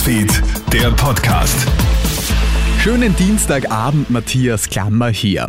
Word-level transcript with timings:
Newsfeed, 0.00 0.42
der 0.72 0.90
Podcast. 0.92 1.54
Schönen 2.78 3.14
Dienstagabend, 3.16 4.08
Matthias 4.08 4.70
Klammer 4.70 5.10
hier. 5.10 5.46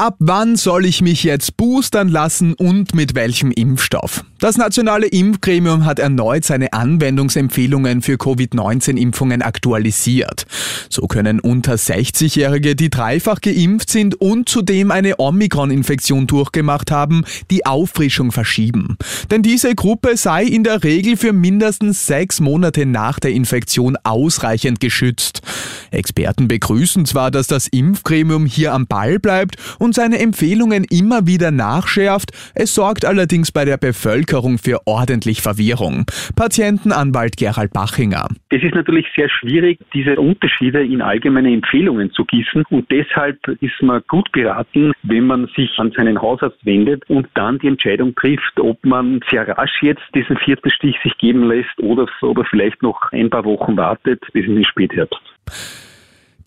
Ab 0.00 0.16
wann 0.18 0.56
soll 0.56 0.86
ich 0.86 1.02
mich 1.02 1.24
jetzt 1.24 1.58
boostern 1.58 2.08
lassen 2.08 2.54
und 2.54 2.94
mit 2.94 3.14
welchem 3.14 3.50
Impfstoff? 3.50 4.24
Das 4.38 4.56
nationale 4.56 5.06
Impfgremium 5.06 5.84
hat 5.84 5.98
erneut 5.98 6.46
seine 6.46 6.72
Anwendungsempfehlungen 6.72 8.00
für 8.00 8.16
Covid-19-Impfungen 8.16 9.42
aktualisiert. 9.42 10.46
So 10.88 11.06
können 11.06 11.38
unter 11.38 11.74
60-Jährige, 11.74 12.74
die 12.74 12.88
dreifach 12.88 13.42
geimpft 13.42 13.90
sind 13.90 14.18
und 14.18 14.48
zudem 14.48 14.90
eine 14.90 15.20
Omikron-Infektion 15.20 16.26
durchgemacht 16.26 16.90
haben, 16.90 17.26
die 17.50 17.66
Auffrischung 17.66 18.32
verschieben. 18.32 18.96
Denn 19.30 19.42
diese 19.42 19.74
Gruppe 19.74 20.16
sei 20.16 20.44
in 20.44 20.64
der 20.64 20.82
Regel 20.82 21.18
für 21.18 21.34
mindestens 21.34 22.06
sechs 22.06 22.40
Monate 22.40 22.86
nach 22.86 23.20
der 23.20 23.32
Infektion 23.32 23.98
ausreichend 24.02 24.80
geschützt. 24.80 25.42
Experten 25.90 26.48
begrüßen 26.48 27.04
zwar, 27.04 27.30
dass 27.30 27.48
das 27.48 27.66
Impfgremium 27.66 28.46
hier 28.46 28.72
am 28.72 28.86
Ball 28.86 29.18
bleibt 29.18 29.56
und 29.78 29.89
seine 29.92 30.18
Empfehlungen 30.18 30.84
immer 30.90 31.26
wieder 31.26 31.50
nachschärft, 31.50 32.30
es 32.54 32.74
sorgt 32.74 33.04
allerdings 33.04 33.52
bei 33.52 33.64
der 33.64 33.76
Bevölkerung 33.76 34.58
für 34.58 34.80
ordentlich 34.86 35.40
Verwirrung. 35.40 36.06
Patientenanwalt 36.36 37.36
Gerald 37.36 37.72
Bachinger. 37.72 38.28
Es 38.50 38.62
ist 38.62 38.74
natürlich 38.74 39.06
sehr 39.16 39.28
schwierig, 39.28 39.78
diese 39.94 40.16
Unterschiede 40.16 40.84
in 40.84 41.02
allgemeine 41.02 41.52
Empfehlungen 41.52 42.12
zu 42.12 42.24
gießen 42.24 42.64
und 42.70 42.90
deshalb 42.90 43.38
ist 43.60 43.82
man 43.82 44.02
gut 44.08 44.30
beraten, 44.32 44.92
wenn 45.02 45.26
man 45.26 45.46
sich 45.56 45.70
an 45.78 45.92
seinen 45.96 46.20
Hausarzt 46.20 46.64
wendet 46.64 47.08
und 47.08 47.28
dann 47.34 47.58
die 47.58 47.68
Entscheidung 47.68 48.14
trifft, 48.14 48.58
ob 48.60 48.84
man 48.84 49.20
sehr 49.30 49.46
rasch 49.48 49.82
jetzt 49.82 50.02
diesen 50.14 50.36
vierten 50.38 50.70
Stich 50.70 50.96
sich 51.02 51.16
geben 51.18 51.44
lässt 51.48 51.78
oder, 51.78 52.06
oder 52.22 52.44
vielleicht 52.44 52.82
noch 52.82 53.12
ein 53.12 53.30
paar 53.30 53.44
Wochen 53.44 53.76
wartet 53.76 54.20
bis 54.32 54.46
in 54.46 54.56
den 54.56 54.64
Spätherbst. 54.64 55.20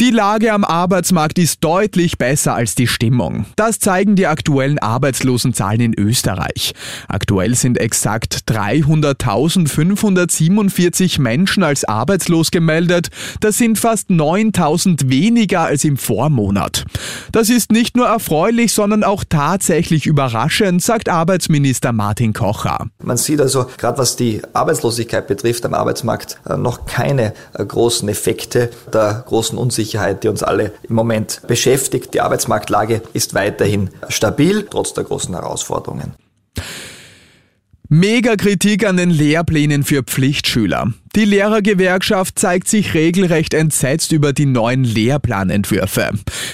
Die 0.03 0.11
Lage 0.11 0.51
am 0.51 0.65
Arbeitsmarkt 0.65 1.39
ist 1.39 1.63
deutlich 1.63 2.17
besser 2.17 2.55
als 2.55 2.75
die 2.75 2.87
Stimmung. 2.87 3.45
Das 3.55 3.79
zeigen 3.79 4.17
die 4.17 4.27
aktuellen 4.27 4.77
Arbeitslosenzahlen 4.77 5.79
in 5.79 5.97
Österreich. 5.97 6.73
Aktuell 7.07 7.55
sind 7.55 7.77
exakt 7.77 8.39
300.547 8.49 11.21
Menschen 11.21 11.63
als 11.63 11.85
arbeitslos 11.85 12.51
gemeldet. 12.51 13.11
Das 13.39 13.57
sind 13.57 13.79
fast 13.79 14.09
9.000 14.09 15.09
weniger 15.09 15.61
als 15.61 15.85
im 15.85 15.95
Vormonat. 15.95 16.83
Das 17.31 17.49
ist 17.49 17.71
nicht 17.71 17.95
nur 17.95 18.07
erfreulich, 18.07 18.73
sondern 18.73 19.05
auch 19.05 19.23
tatsächlich 19.23 20.05
überraschend, 20.05 20.83
sagt 20.83 21.07
Arbeitsminister 21.07 21.93
Martin 21.93 22.33
Kocher. 22.33 22.87
Man 23.01 23.15
sieht 23.15 23.39
also, 23.39 23.67
gerade 23.77 23.99
was 23.99 24.17
die 24.17 24.41
Arbeitslosigkeit 24.51 25.27
betrifft 25.27 25.65
am 25.65 25.73
Arbeitsmarkt, 25.73 26.39
äh, 26.45 26.57
noch 26.57 26.87
keine 26.87 27.33
äh, 27.53 27.65
großen 27.65 28.09
Effekte 28.09 28.69
der 28.91 29.23
großen 29.25 29.57
Unsicherheit 29.57 29.92
Unsicherheit, 29.93 30.23
die 30.23 30.27
uns 30.27 30.41
alle 30.41 30.71
im 30.89 30.95
Moment 30.95 31.41
beschäftigt. 31.47 32.13
Die 32.13 32.21
Arbeitsmarktlage 32.21 33.01
ist 33.13 33.33
weiterhin 33.33 33.89
stabil, 34.09 34.65
trotz 34.69 34.93
der 34.93 35.03
großen 35.03 35.33
Herausforderungen. 35.33 36.13
Mega 37.89 38.35
Kritik 38.35 38.87
an 38.87 38.97
den 38.97 39.11
Lehrplänen 39.11 39.83
für 39.83 40.01
Pflichtschüler. 40.01 40.93
Die 41.15 41.25
Lehrergewerkschaft 41.25 42.39
zeigt 42.39 42.67
sich 42.67 42.95
regelrecht 42.95 43.53
entsetzt 43.53 44.11
über 44.13 44.33
die 44.33 44.47
neuen 44.47 44.83
Lehrplanentwürfe. 44.83 46.09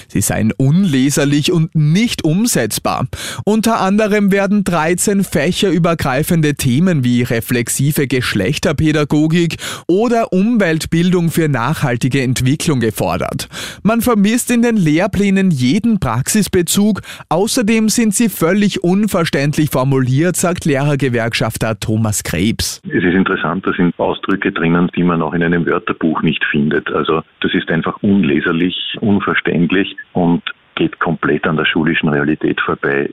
Sie 0.06 0.20
seien 0.20 0.52
unleserlich 0.52 1.50
und 1.50 1.74
nicht 1.74 2.24
umsetzbar. 2.24 3.06
Unter 3.46 3.80
anderem 3.80 4.32
werden 4.32 4.62
13 4.62 5.24
fächerübergreifende 5.24 6.56
Themen 6.56 7.04
wie 7.04 7.22
reflexive 7.22 8.06
Geschlechterpädagogik 8.06 9.56
oder 9.88 10.30
Umweltbildung 10.34 11.30
für 11.30 11.48
nachhaltige 11.48 12.20
Entwicklung 12.20 12.80
gefordert. 12.80 13.48
Man 13.82 14.02
vermisst 14.02 14.50
in 14.50 14.60
den 14.60 14.76
Lehrplänen 14.76 15.50
jeden 15.50 16.00
Praxisbezug. 16.00 17.00
Außerdem 17.30 17.88
sind 17.88 18.14
sie 18.14 18.28
völlig 18.28 18.84
unverständlich 18.84 19.70
formuliert, 19.70 20.36
sagt 20.36 20.66
Lehrergewerkschafter 20.66 21.80
Thomas 21.80 22.24
Krebs. 22.24 22.82
Es 22.84 23.02
ist 23.02 23.14
interessant, 23.14 23.66
dass 23.66 23.78
in 23.78 23.94
Ausdrücke 23.96 24.49
drinnen, 24.52 24.90
die 24.96 25.02
man 25.02 25.22
auch 25.22 25.34
in 25.34 25.42
einem 25.42 25.66
Wörterbuch 25.66 26.22
nicht 26.22 26.44
findet. 26.44 26.90
Also 26.92 27.22
das 27.40 27.54
ist 27.54 27.70
einfach 27.70 28.02
unleserlich, 28.02 28.96
unverständlich 29.00 29.96
und 30.12 30.42
geht 30.74 30.98
komplett 30.98 31.46
an 31.46 31.56
der 31.56 31.66
schulischen 31.66 32.08
Realität 32.08 32.60
vorbei. 32.60 33.10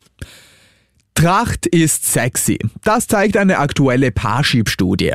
Tracht 1.18 1.66
ist 1.66 2.06
sexy. 2.06 2.60
Das 2.84 3.08
zeigt 3.08 3.38
eine 3.38 3.58
aktuelle 3.58 4.12
Parship-Studie. 4.12 5.14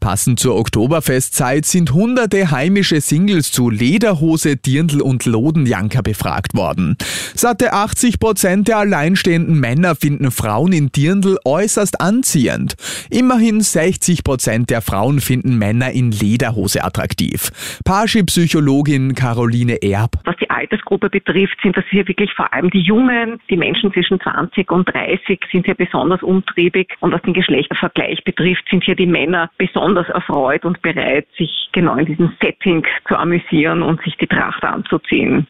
Passend 0.00 0.40
zur 0.40 0.56
Oktoberfestzeit 0.56 1.64
sind 1.64 1.92
hunderte 1.92 2.50
heimische 2.50 3.00
Singles 3.00 3.52
zu 3.52 3.70
Lederhose, 3.70 4.56
Dirndl 4.56 5.00
und 5.00 5.26
Lodenjanker 5.26 6.02
befragt 6.02 6.56
worden. 6.56 6.96
Satte 7.36 7.72
80 7.72 8.18
Prozent 8.18 8.66
der 8.66 8.78
alleinstehenden 8.78 9.60
Männer 9.60 9.94
finden 9.94 10.32
Frauen 10.32 10.72
in 10.72 10.90
Dirndl 10.90 11.38
äußerst 11.44 12.00
anziehend. 12.00 12.74
Immerhin 13.08 13.60
60 13.60 14.24
Prozent 14.24 14.70
der 14.70 14.82
Frauen 14.82 15.20
finden 15.20 15.56
Männer 15.56 15.92
in 15.92 16.10
Lederhose 16.10 16.82
attraktiv. 16.82 17.52
Parship-Psychologin 17.84 19.14
Caroline 19.14 19.80
Erb. 19.82 20.18
Was 20.24 20.34
die 20.38 20.50
Altersgruppe 20.50 21.10
betrifft, 21.10 21.58
sind 21.62 21.76
das 21.76 21.84
hier 21.90 22.08
wirklich 22.08 22.32
vor 22.34 22.52
allem 22.52 22.70
die 22.70 22.80
Jungen, 22.80 23.38
die 23.48 23.56
Menschen 23.56 23.92
zwischen 23.92 24.20
20 24.20 24.68
und 24.72 24.92
30 24.92 25.43
sind 25.50 25.66
hier 25.66 25.74
besonders 25.74 26.22
umtriebig 26.22 26.94
und 27.00 27.12
was 27.12 27.22
den 27.22 27.34
Geschlechtervergleich 27.34 28.24
betrifft, 28.24 28.64
sind 28.70 28.84
hier 28.84 28.96
die 28.96 29.06
Männer 29.06 29.50
besonders 29.58 30.08
erfreut 30.08 30.64
und 30.64 30.82
bereit, 30.82 31.26
sich 31.36 31.68
genau 31.72 31.96
in 31.96 32.06
diesem 32.06 32.32
Setting 32.42 32.86
zu 33.08 33.16
amüsieren 33.16 33.82
und 33.82 34.02
sich 34.02 34.16
die 34.16 34.26
Tracht 34.26 34.64
anzuziehen. 34.64 35.46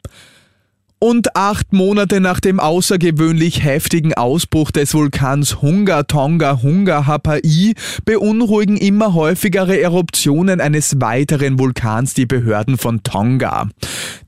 Und 0.97 1.35
acht 1.35 1.73
Monate 1.73 2.21
nach 2.21 2.39
dem 2.39 2.59
außergewöhnlich 2.59 3.63
heftigen 3.63 4.13
Ausbruch 4.13 4.71
des 4.71 4.95
Vulkans 4.95 5.61
Hunga 5.61 6.03
Tonga 6.03 6.63
Hunga 6.63 7.05
Hapai 7.05 7.41
beunruhigen 8.05 8.77
immer 8.77 9.13
häufigere 9.13 9.79
Eruptionen 9.79 10.61
eines 10.61 11.01
weiteren 11.01 11.59
Vulkans 11.59 12.13
die 12.13 12.25
Behörden 12.25 12.77
von 12.77 13.03
Tonga. 13.03 13.67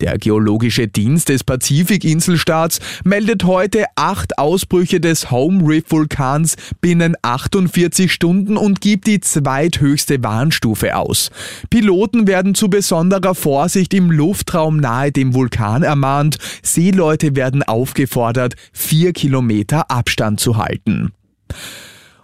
Der 0.01 0.17
Geologische 0.17 0.87
Dienst 0.87 1.29
des 1.29 1.43
Pazifikinselstaats 1.43 2.79
meldet 3.03 3.45
heute 3.45 3.85
acht 3.95 4.37
Ausbrüche 4.37 4.99
des 4.99 5.31
Home 5.31 5.67
Reef 5.67 5.85
Vulkans 5.89 6.55
binnen 6.81 7.15
48 7.21 8.11
Stunden 8.11 8.57
und 8.57 8.81
gibt 8.81 9.07
die 9.07 9.19
zweithöchste 9.19 10.23
Warnstufe 10.23 10.95
aus. 10.95 11.31
Piloten 11.69 12.27
werden 12.27 12.53
zu 12.53 12.69
besonderer 12.69 13.35
Vorsicht 13.35 13.93
im 13.93 14.11
Luftraum 14.11 14.77
nahe 14.77 15.11
dem 15.11 15.33
Vulkan 15.33 15.83
ermahnt. 15.83 16.37
Seeleute 16.61 17.35
werden 17.35 17.63
aufgefordert, 17.63 18.55
vier 18.71 19.13
Kilometer 19.13 19.89
Abstand 19.89 20.39
zu 20.39 20.57
halten. 20.57 21.11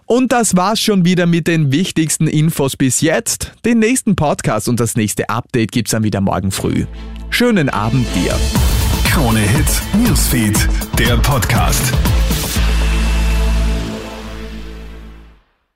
Und 0.06 0.32
das 0.32 0.54
war's 0.54 0.80
schon 0.80 1.04
wieder 1.04 1.26
mit 1.26 1.46
den 1.46 1.72
wichtigsten 1.72 2.26
Infos 2.26 2.76
bis 2.76 3.00
jetzt. 3.00 3.52
Den 3.64 3.78
nächsten 3.78 4.16
Podcast 4.16 4.68
und 4.68 4.78
das 4.78 4.96
nächste 4.96 5.30
Update 5.30 5.72
gibt's 5.72 5.92
dann 5.92 6.04
wieder 6.04 6.20
morgen 6.20 6.50
früh. 6.50 6.84
Schönen 7.36 7.68
Abend 7.68 8.06
dir. 8.14 8.32
Krone 9.10 9.40
Hits, 9.40 9.82
Newsfeed, 9.92 10.56
der 11.00 11.16
Podcast. 11.16 11.92